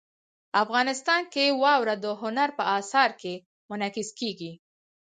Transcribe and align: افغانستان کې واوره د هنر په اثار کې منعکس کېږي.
افغانستان 0.63 1.21
کې 1.33 1.45
واوره 1.63 1.95
د 2.03 2.05
هنر 2.21 2.49
په 2.57 2.63
اثار 2.79 3.09
کې 3.21 3.33
منعکس 3.69 4.09
کېږي. 4.19 4.51